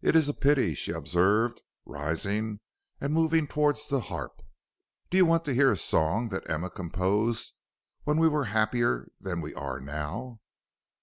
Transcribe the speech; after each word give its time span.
"It 0.00 0.16
is 0.16 0.30
a 0.30 0.32
pity," 0.32 0.74
she 0.74 0.92
observed, 0.92 1.60
rising 1.84 2.60
and 3.02 3.12
moving 3.12 3.46
towards 3.46 3.86
the 3.86 4.00
harp. 4.00 4.40
"Do 5.10 5.18
you 5.18 5.26
want 5.26 5.44
to 5.44 5.52
hear 5.52 5.70
a 5.70 5.76
song 5.76 6.30
that 6.30 6.48
Emma 6.48 6.70
composed 6.70 7.52
when 8.04 8.16
we 8.16 8.28
were 8.30 8.44
happier 8.46 9.12
than 9.20 9.42
we 9.42 9.54
are 9.54 9.78
now?" 9.78 10.40